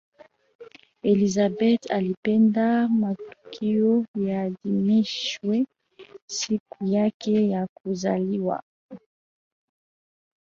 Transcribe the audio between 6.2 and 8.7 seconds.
siku yake ya kuzaliwa